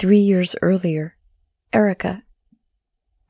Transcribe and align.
Three 0.00 0.20
years 0.20 0.56
earlier, 0.62 1.18
Erica. 1.74 2.24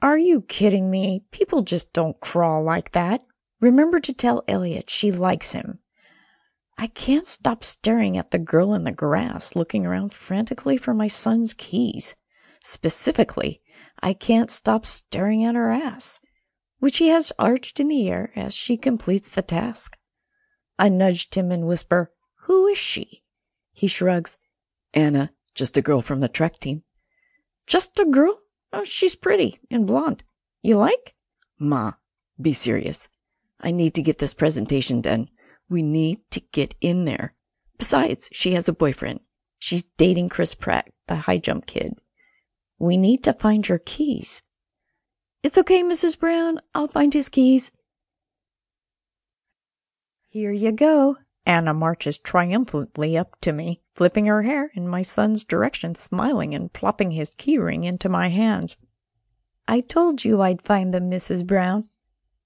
Are 0.00 0.16
you 0.16 0.42
kidding 0.42 0.88
me? 0.88 1.24
People 1.32 1.62
just 1.62 1.92
don't 1.92 2.20
crawl 2.20 2.62
like 2.62 2.92
that. 2.92 3.24
Remember 3.58 3.98
to 3.98 4.14
tell 4.14 4.44
Elliott 4.46 4.88
she 4.88 5.10
likes 5.10 5.50
him. 5.50 5.80
I 6.78 6.86
can't 6.86 7.26
stop 7.26 7.64
staring 7.64 8.16
at 8.16 8.30
the 8.30 8.38
girl 8.38 8.72
in 8.72 8.84
the 8.84 8.92
grass, 8.92 9.56
looking 9.56 9.84
around 9.84 10.14
frantically 10.14 10.76
for 10.76 10.94
my 10.94 11.08
son's 11.08 11.54
keys. 11.54 12.14
Specifically, 12.62 13.60
I 14.00 14.12
can't 14.12 14.48
stop 14.48 14.86
staring 14.86 15.42
at 15.42 15.56
her 15.56 15.72
ass, 15.72 16.20
which 16.78 16.98
he 16.98 17.08
has 17.08 17.32
arched 17.36 17.80
in 17.80 17.88
the 17.88 18.08
air 18.08 18.30
as 18.36 18.54
she 18.54 18.76
completes 18.76 19.28
the 19.30 19.42
task. 19.42 19.98
I 20.78 20.88
nudged 20.88 21.34
him 21.34 21.50
and 21.50 21.66
whisper, 21.66 22.12
Who 22.42 22.68
is 22.68 22.78
she? 22.78 23.24
He 23.72 23.88
shrugs. 23.88 24.36
Anna, 24.94 25.32
just 25.54 25.76
a 25.76 25.82
girl 25.82 26.02
from 26.02 26.20
the 26.20 26.28
track 26.28 26.58
team. 26.60 26.82
Just 27.66 27.98
a 27.98 28.04
girl? 28.04 28.38
Oh, 28.72 28.84
she's 28.84 29.16
pretty 29.16 29.58
and 29.70 29.86
blonde. 29.86 30.22
You 30.62 30.76
like? 30.76 31.14
Ma, 31.58 31.92
be 32.40 32.52
serious. 32.52 33.08
I 33.60 33.70
need 33.70 33.94
to 33.94 34.02
get 34.02 34.18
this 34.18 34.34
presentation 34.34 35.00
done. 35.00 35.28
We 35.68 35.82
need 35.82 36.18
to 36.30 36.40
get 36.52 36.74
in 36.80 37.04
there. 37.04 37.34
Besides, 37.78 38.28
she 38.32 38.52
has 38.52 38.68
a 38.68 38.72
boyfriend. 38.72 39.20
She's 39.58 39.82
dating 39.96 40.30
Chris 40.30 40.54
Pratt, 40.54 40.90
the 41.06 41.16
high 41.16 41.38
jump 41.38 41.66
kid. 41.66 41.98
We 42.78 42.96
need 42.96 43.22
to 43.24 43.32
find 43.32 43.68
your 43.68 43.78
keys. 43.78 44.42
It's 45.42 45.58
okay, 45.58 45.82
Mrs. 45.82 46.18
Brown. 46.18 46.60
I'll 46.74 46.88
find 46.88 47.12
his 47.12 47.28
keys. 47.28 47.72
Here 50.28 50.52
you 50.52 50.72
go. 50.72 51.16
Anna 51.44 51.74
marches 51.74 52.18
triumphantly 52.18 53.18
up 53.18 53.40
to 53.40 53.52
me, 53.52 53.80
flipping 54.00 54.24
her 54.24 54.40
hair 54.40 54.70
in 54.72 54.88
my 54.88 55.02
son's 55.02 55.44
direction, 55.44 55.94
smiling 55.94 56.54
and 56.54 56.72
plopping 56.72 57.10
his 57.10 57.34
key 57.36 57.58
ring 57.58 57.84
into 57.84 58.08
my 58.08 58.28
hands. 58.28 58.78
I 59.68 59.82
told 59.82 60.24
you 60.24 60.40
I'd 60.40 60.62
find 60.62 60.94
them, 60.94 61.10
Mrs. 61.10 61.46
Brown. 61.46 61.86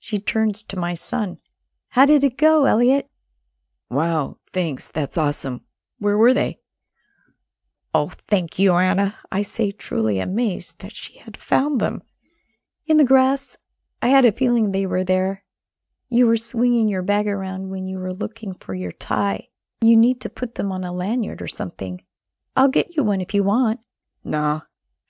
She 0.01 0.19
turns 0.19 0.65
to 0.65 0.77
my 0.77 0.95
son. 0.95 1.39
How 1.91 2.07
did 2.07 2.25
it 2.25 2.37
go, 2.37 2.65
Elliott? 2.65 3.09
Wow, 3.89 4.39
thanks. 4.53 4.91
That's 4.91 5.17
awesome. 5.17 5.61
Where 6.01 6.19
were 6.19 6.35
they? 6.35 6.59
Oh, 7.95 8.11
thank 8.27 8.59
you, 8.59 8.75
Anna, 8.75 9.15
I 9.31 9.43
say, 9.43 9.71
truly 9.71 10.19
amazed 10.19 10.81
that 10.81 10.97
she 10.97 11.19
had 11.19 11.37
found 11.37 11.81
them. 11.81 12.03
In 12.89 12.97
the 12.97 13.05
grass. 13.05 13.57
I 14.03 14.09
had 14.09 14.25
a 14.25 14.33
feeling 14.33 14.73
they 14.73 14.87
were 14.87 15.05
there. 15.05 15.45
You 16.09 16.27
were 16.27 16.37
swinging 16.37 16.89
your 16.89 17.03
bag 17.03 17.29
around 17.29 17.71
when 17.71 17.87
you 17.87 18.01
were 18.01 18.13
looking 18.13 18.55
for 18.55 18.75
your 18.75 18.91
tie. 18.91 19.51
You 19.81 19.97
need 19.97 20.21
to 20.23 20.29
put 20.31 20.55
them 20.55 20.73
on 20.73 20.85
a 20.85 20.93
lanyard 20.93 21.43
or 21.43 21.49
something. 21.49 22.01
I'll 22.57 22.69
get 22.69 22.97
you 22.97 23.03
one 23.03 23.21
if 23.21 23.35
you 23.35 23.45
want. 23.45 23.81
Nah, 24.23 24.61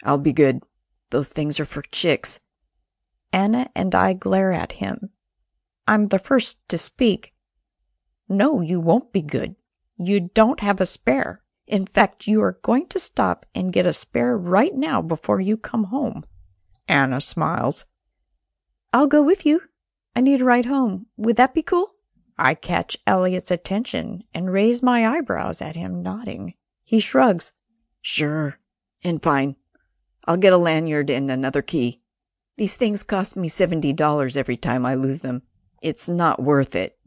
I'll 0.04 0.18
be 0.18 0.32
good. 0.32 0.62
Those 1.10 1.28
things 1.28 1.60
are 1.60 1.64
for 1.64 1.82
chicks. 1.82 2.40
Anna 3.32 3.68
and 3.74 3.94
I 3.94 4.12
glare 4.14 4.52
at 4.52 4.72
him. 4.72 5.10
I'm 5.86 6.06
the 6.06 6.18
first 6.18 6.66
to 6.68 6.78
speak. 6.78 7.34
No, 8.28 8.60
you 8.60 8.80
won't 8.80 9.12
be 9.12 9.22
good. 9.22 9.56
You 9.96 10.30
don't 10.34 10.60
have 10.60 10.80
a 10.80 10.86
spare. 10.86 11.42
In 11.66 11.86
fact, 11.86 12.26
you 12.26 12.42
are 12.42 12.58
going 12.62 12.86
to 12.88 12.98
stop 12.98 13.46
and 13.54 13.72
get 13.72 13.86
a 13.86 13.92
spare 13.92 14.36
right 14.36 14.74
now 14.74 15.00
before 15.02 15.40
you 15.40 15.56
come 15.56 15.84
home. 15.84 16.24
Anna 16.88 17.20
smiles. 17.20 17.84
I'll 18.92 19.06
go 19.06 19.22
with 19.22 19.46
you. 19.46 19.62
I 20.16 20.20
need 20.20 20.42
a 20.42 20.44
ride 20.44 20.66
home. 20.66 21.06
Would 21.16 21.36
that 21.36 21.54
be 21.54 21.62
cool? 21.62 21.93
I 22.36 22.54
catch 22.54 22.96
Elliott's 23.06 23.50
attention 23.50 24.24
and 24.34 24.52
raise 24.52 24.82
my 24.82 25.06
eyebrows 25.06 25.62
at 25.62 25.76
him, 25.76 26.02
nodding. 26.02 26.54
He 26.82 26.98
shrugs. 26.98 27.52
Sure. 28.02 28.58
And 29.04 29.22
fine. 29.22 29.56
I'll 30.26 30.36
get 30.36 30.52
a 30.52 30.58
lanyard 30.58 31.10
and 31.10 31.30
another 31.30 31.62
key. 31.62 32.02
These 32.56 32.76
things 32.76 33.02
cost 33.02 33.36
me 33.36 33.48
$70 33.48 34.36
every 34.36 34.56
time 34.56 34.84
I 34.86 34.94
lose 34.94 35.20
them. 35.20 35.42
It's 35.82 36.08
not 36.08 36.42
worth 36.42 36.74
it. 36.74 36.98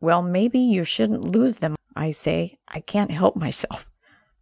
Well, 0.00 0.22
maybe 0.22 0.58
you 0.58 0.84
shouldn't 0.84 1.24
lose 1.24 1.58
them, 1.58 1.76
I 1.96 2.10
say. 2.10 2.58
I 2.68 2.80
can't 2.80 3.10
help 3.10 3.36
myself. 3.36 3.90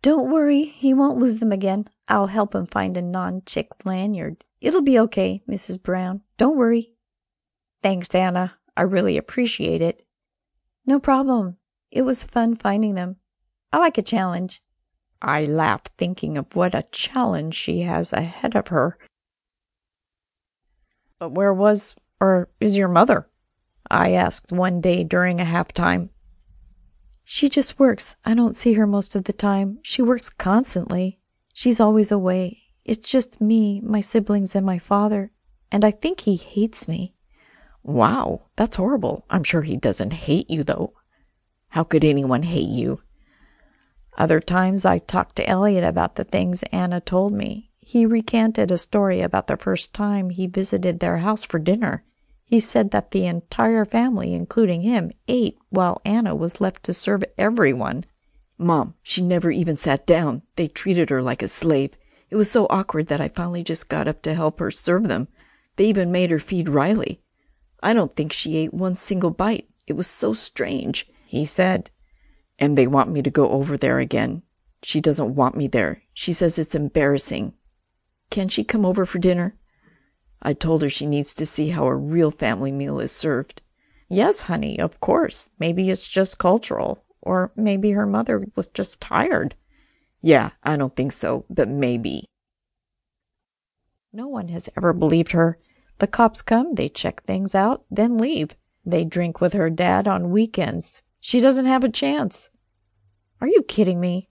Don't 0.01 0.31
worry, 0.31 0.65
he 0.65 0.93
won't 0.95 1.19
lose 1.19 1.39
them 1.39 1.53
again. 1.53 1.87
I'll 2.09 2.27
help 2.27 2.55
him 2.55 2.67
find 2.67 2.97
a 2.97 3.03
non 3.03 3.43
chick 3.47 3.69
lanyard. 3.85 4.45
It'll 4.61 4.83
be 4.83 4.99
okay, 4.99 5.43
Mrs. 5.49 5.81
Brown. 5.81 6.23
Don't 6.37 6.57
worry. 6.57 6.95
Thanks, 7.83 8.13
Anna. 8.15 8.59
I 8.77 8.83
really 8.83 9.17
appreciate 9.17 9.83
it. 9.83 10.07
No 10.87 10.99
problem. 10.99 11.57
It 11.91 12.03
was 12.03 12.25
fun 12.25 12.57
finding 12.57 12.95
them. 12.95 13.17
I 13.73 13.79
like 13.79 13.99
a 13.99 14.03
challenge. 14.03 14.63
I 15.21 15.45
laugh, 15.45 15.83
thinking 15.97 16.37
of 16.37 16.57
what 16.57 16.75
a 16.75 16.85
challenge 16.91 17.55
she 17.55 17.83
has 17.83 18.13
ahead 18.13 18.57
of 18.57 18.69
her. 18.69 18.99
But 21.19 21.33
where 21.33 21.55
was 21.55 21.95
or 22.21 22.49
is 22.61 22.77
your 22.77 22.89
mother? 22.89 23.29
I 23.91 24.13
asked 24.13 24.53
one 24.53 24.81
day 24.81 25.05
during 25.05 25.41
a 25.41 25.45
half 25.45 25.73
time. 25.73 26.11
She 27.25 27.49
just 27.49 27.79
works. 27.79 28.17
I 28.25 28.35
don't 28.35 28.57
see 28.57 28.73
her 28.75 28.87
most 28.87 29.15
of 29.15 29.25
the 29.25 29.33
time. 29.33 29.79
She 29.83 30.03
works 30.03 30.31
constantly. 30.31 31.21
She's 31.53 31.81
always 31.81 32.11
away. 32.11 32.63
It's 32.85 33.11
just 33.11 33.41
me, 33.41 33.81
my 33.81 34.01
siblings, 34.01 34.57
and 34.57 34.67
my 34.67 34.79
father. 34.79 35.31
And 35.71 35.85
I 35.85 35.91
think 35.91 36.21
he 36.21 36.37
hates 36.37 36.89
me. 36.89 37.15
Wow, 37.85 38.43
that's 38.57 38.77
horrible. 38.77 39.25
I'm 39.29 39.45
sure 39.45 39.63
he 39.63 39.77
doesn't 39.77 40.13
hate 40.13 40.49
you, 40.49 40.63
though. 40.63 40.95
How 41.69 41.85
could 41.85 42.05
anyone 42.05 42.45
hate 42.45 42.69
you? 42.69 43.01
Other 44.19 44.41
times 44.41 44.85
I 44.85 44.99
talked 44.99 45.37
to 45.37 45.49
Elliot 45.49 45.85
about 45.85 46.17
the 46.17 46.25
things 46.25 46.63
Anna 46.65 47.01
told 47.01 47.33
me. 47.33 47.71
He 47.79 48.07
recanted 48.07 48.71
a 48.71 48.79
story 48.79 49.21
about 49.21 49.47
the 49.47 49.57
first 49.57 49.93
time 49.93 50.31
he 50.31 50.47
visited 50.47 51.01
their 51.01 51.19
house 51.19 51.45
for 51.45 51.59
dinner. 51.59 52.05
He 52.45 52.61
said 52.61 52.91
that 52.91 53.11
the 53.11 53.27
entire 53.27 53.85
family, 53.85 54.35
including 54.35 54.83
him, 54.83 55.11
ate 55.27 55.59
while 55.71 56.01
Anna 56.05 56.37
was 56.37 56.61
left 56.61 56.83
to 56.85 56.95
serve 56.95 57.25
everyone. 57.39 58.05
Mom, 58.59 58.95
she 59.03 59.23
never 59.23 59.51
even 59.51 59.77
sat 59.77 60.07
down. 60.07 60.43
They 60.57 60.69
treated 60.69 61.11
her 61.11 61.23
like 61.23 61.43
a 61.43 61.49
slave. 61.49 61.97
It 62.31 62.37
was 62.37 62.51
so 62.51 62.67
awkward 62.71 63.09
that 63.09 63.21
I 63.21 63.29
finally 63.29 63.65
just 63.65 63.89
got 63.89 64.07
up 64.07 64.23
to 64.23 64.35
help 64.35 64.61
her 64.61 64.71
serve 64.71 65.09
them. 65.09 65.29
They 65.77 65.87
even 65.87 66.13
made 66.13 66.31
her 66.31 66.39
feed 66.39 66.69
Riley. 66.69 67.23
I 67.83 67.93
don't 67.93 68.13
think 68.13 68.33
she 68.33 68.59
ate 68.59 68.73
one 68.73 68.97
single 68.97 69.31
bite. 69.31 69.69
It 69.87 69.95
was 69.95 70.07
so 70.07 70.33
strange, 70.33 71.09
he 71.27 71.45
said. 71.45 71.91
And 72.59 72.79
they 72.79 72.87
want 72.87 73.11
me 73.11 73.23
to 73.23 73.31
go 73.31 73.51
over 73.51 73.77
there 73.77 73.99
again. 73.99 74.43
She 74.83 75.01
doesn't 75.01 75.35
want 75.35 75.57
me 75.57 75.67
there. 75.67 76.03
She 76.15 76.33
says 76.33 76.59
it's 76.59 76.75
embarrassing. 76.75 77.55
Can 78.31 78.49
she 78.49 78.65
come 78.65 78.85
over 78.85 79.05
for 79.05 79.19
dinner? 79.19 79.57
I 80.41 80.55
told 80.55 80.83
her 80.83 80.89
she 80.89 81.07
needs 81.07 81.35
to 81.35 81.47
see 81.47 81.69
how 81.69 81.87
a 81.87 81.97
real 81.97 82.31
family 82.31 82.73
meal 82.73 83.01
is 83.01 83.13
served. 83.13 83.63
Yes, 84.09 84.43
honey, 84.43 84.79
of 84.79 85.01
course. 85.01 85.49
Maybe 85.59 85.91
it's 85.91 86.07
just 86.09 86.39
cultural. 86.39 87.05
Or 87.21 87.53
maybe 87.57 87.93
her 87.93 88.07
mother 88.07 88.47
was 88.57 88.67
just 88.67 89.01
tired. 89.01 89.55
Yeah, 90.21 90.51
I 90.63 90.77
don't 90.77 90.95
think 90.95 91.13
so, 91.13 91.45
but 91.49 91.69
maybe. 91.69 92.25
No 94.13 94.29
one 94.29 94.49
has 94.49 94.69
ever 94.77 94.93
believed 94.93 95.33
her. 95.33 95.59
The 96.03 96.09
cops 96.09 96.43
come, 96.43 96.75
they 96.75 96.89
check 96.89 97.23
things 97.23 97.55
out, 97.55 97.85
then 97.89 98.19
leave. 98.19 98.57
They 98.85 99.05
drink 99.05 99.41
with 99.41 99.53
her 99.53 99.71
dad 99.71 100.09
on 100.09 100.33
weekends. 100.33 101.01
She 101.21 101.39
doesn't 101.39 101.67
have 101.67 101.85
a 101.85 101.89
chance. 101.89 102.51
Are 103.41 103.47
you 103.47 103.63
kidding 103.63 104.01
me? 104.01 104.29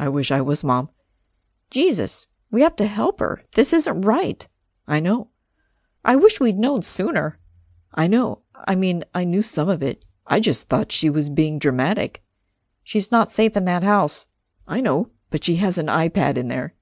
I 0.00 0.08
wish 0.08 0.32
I 0.32 0.40
was, 0.40 0.64
Mom. 0.64 0.90
Jesus, 1.70 2.26
we 2.50 2.62
have 2.62 2.74
to 2.74 2.88
help 2.88 3.20
her. 3.20 3.44
This 3.52 3.72
isn't 3.72 4.00
right. 4.00 4.48
I 4.88 4.98
know. 4.98 5.30
I 6.04 6.16
wish 6.16 6.40
we'd 6.40 6.58
known 6.58 6.82
sooner. 6.82 7.38
I 7.94 8.08
know. 8.08 8.42
I 8.66 8.74
mean, 8.74 9.04
I 9.14 9.22
knew 9.22 9.42
some 9.42 9.68
of 9.68 9.84
it. 9.84 10.04
I 10.26 10.40
just 10.40 10.68
thought 10.68 10.90
she 10.90 11.08
was 11.08 11.30
being 11.30 11.60
dramatic. 11.60 12.24
She's 12.82 13.12
not 13.12 13.30
safe 13.30 13.56
in 13.56 13.64
that 13.66 13.84
house. 13.84 14.26
I 14.66 14.80
know, 14.80 15.10
but 15.30 15.44
she 15.44 15.54
has 15.54 15.78
an 15.78 15.86
iPad 15.86 16.36
in 16.36 16.48
there. 16.48 16.74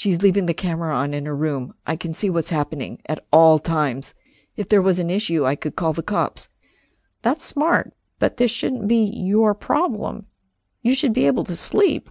She's 0.00 0.22
leaving 0.22 0.46
the 0.46 0.54
camera 0.54 0.96
on 0.96 1.12
in 1.12 1.26
her 1.26 1.36
room. 1.36 1.74
I 1.86 1.94
can 1.94 2.14
see 2.14 2.30
what's 2.30 2.48
happening 2.48 3.02
at 3.04 3.22
all 3.30 3.58
times. 3.58 4.14
If 4.56 4.66
there 4.66 4.80
was 4.80 4.98
an 4.98 5.10
issue, 5.10 5.44
I 5.44 5.56
could 5.56 5.76
call 5.76 5.92
the 5.92 6.02
cops. 6.02 6.48
That's 7.20 7.44
smart, 7.44 7.92
but 8.18 8.38
this 8.38 8.50
shouldn't 8.50 8.88
be 8.88 9.04
your 9.04 9.54
problem. 9.54 10.24
You 10.80 10.94
should 10.94 11.12
be 11.12 11.26
able 11.26 11.44
to 11.44 11.54
sleep. 11.54 12.08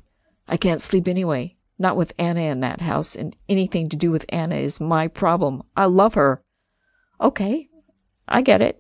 I 0.47 0.56
can't 0.56 0.83
sleep 0.83 1.07
anyway. 1.07 1.56
Not 1.80 1.97
with 1.97 2.13
Anna 2.19 2.41
in 2.41 2.59
that 2.59 2.81
house, 2.81 3.15
and 3.15 3.36
anything 3.50 3.89
to 3.89 3.97
do 3.97 4.12
with 4.12 4.27
Anna 4.30 4.57
is 4.57 4.80
my 4.80 5.07
problem. 5.07 5.63
I 5.75 5.86
love 5.86 6.13
her. 6.13 6.44
Okay, 7.19 7.69
I 8.27 8.44
get 8.44 8.62
it. 8.62 8.77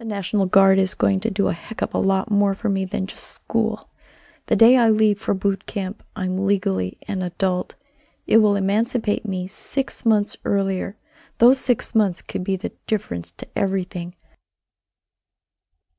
The 0.00 0.06
National 0.06 0.46
Guard 0.46 0.80
is 0.80 0.94
going 0.94 1.20
to 1.20 1.30
do 1.30 1.46
a 1.46 1.52
heck 1.52 1.82
of 1.82 1.94
a 1.94 1.98
lot 1.98 2.32
more 2.32 2.56
for 2.56 2.68
me 2.68 2.84
than 2.84 3.06
just 3.06 3.22
school. 3.22 3.91
The 4.46 4.56
day 4.56 4.76
I 4.76 4.88
leave 4.88 5.20
for 5.20 5.34
boot 5.34 5.66
camp, 5.66 6.02
I'm 6.16 6.36
legally 6.36 6.98
an 7.06 7.22
adult. 7.22 7.74
It 8.26 8.38
will 8.38 8.56
emancipate 8.56 9.26
me 9.26 9.46
six 9.46 10.04
months 10.04 10.36
earlier. 10.44 10.96
Those 11.38 11.58
six 11.58 11.94
months 11.94 12.22
could 12.22 12.42
be 12.42 12.56
the 12.56 12.72
difference 12.86 13.30
to 13.32 13.46
everything. 13.56 14.14